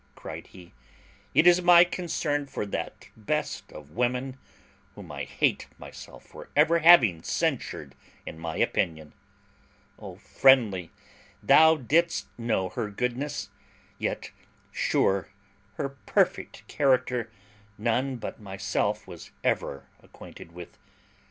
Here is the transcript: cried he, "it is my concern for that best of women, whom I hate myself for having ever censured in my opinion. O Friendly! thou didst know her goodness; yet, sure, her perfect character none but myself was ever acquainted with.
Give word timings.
cried 0.15 0.47
he, 0.47 0.73
"it 1.35 1.45
is 1.45 1.61
my 1.61 1.83
concern 1.83 2.47
for 2.47 2.65
that 2.65 3.09
best 3.15 3.71
of 3.71 3.91
women, 3.91 4.35
whom 4.95 5.11
I 5.11 5.25
hate 5.25 5.67
myself 5.77 6.25
for 6.25 6.49
having 6.57 7.13
ever 7.17 7.23
censured 7.23 7.93
in 8.25 8.39
my 8.39 8.57
opinion. 8.57 9.13
O 9.99 10.15
Friendly! 10.15 10.89
thou 11.43 11.75
didst 11.77 12.25
know 12.35 12.69
her 12.69 12.89
goodness; 12.89 13.49
yet, 13.99 14.31
sure, 14.71 15.29
her 15.75 15.89
perfect 16.07 16.67
character 16.67 17.29
none 17.77 18.15
but 18.15 18.41
myself 18.41 19.05
was 19.05 19.29
ever 19.43 19.85
acquainted 20.01 20.51
with. 20.51 20.79